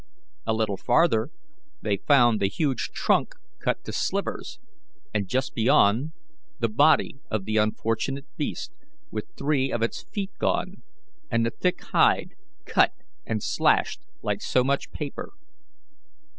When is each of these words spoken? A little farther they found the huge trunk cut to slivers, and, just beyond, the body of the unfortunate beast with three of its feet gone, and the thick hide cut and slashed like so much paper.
A 0.47 0.53
little 0.55 0.77
farther 0.77 1.29
they 1.83 1.97
found 1.97 2.39
the 2.39 2.47
huge 2.49 2.89
trunk 2.91 3.35
cut 3.59 3.83
to 3.83 3.91
slivers, 3.91 4.57
and, 5.13 5.27
just 5.27 5.53
beyond, 5.53 6.13
the 6.57 6.69
body 6.69 7.19
of 7.29 7.45
the 7.45 7.57
unfortunate 7.57 8.25
beast 8.35 8.71
with 9.11 9.25
three 9.37 9.71
of 9.71 9.83
its 9.83 10.01
feet 10.01 10.31
gone, 10.39 10.81
and 11.29 11.45
the 11.45 11.51
thick 11.51 11.81
hide 11.93 12.33
cut 12.65 12.93
and 13.27 13.43
slashed 13.43 14.03
like 14.23 14.41
so 14.41 14.63
much 14.63 14.89
paper. 14.91 15.33